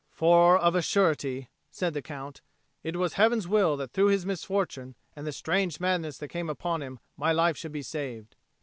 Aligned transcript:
"For 0.09 0.57
of 0.57 0.73
a 0.73 0.81
surety," 0.81 1.51
said 1.69 1.93
the 1.93 2.01
Count, 2.01 2.41
"it 2.81 2.95
was 2.95 3.13
Heaven's 3.13 3.47
will 3.47 3.77
that 3.77 3.91
through 3.91 4.07
his 4.07 4.25
misfortune 4.25 4.95
and 5.15 5.27
the 5.27 5.31
strange 5.31 5.79
madness 5.79 6.17
that 6.17 6.27
came 6.29 6.49
upon 6.49 6.81
him 6.81 6.97
my 7.17 7.31
life 7.31 7.55
should 7.55 7.71
be 7.71 7.83
saved." 7.83 8.35